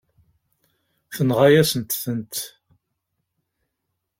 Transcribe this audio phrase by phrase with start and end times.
[1.15, 2.35] Tenɣa-yasent-tent.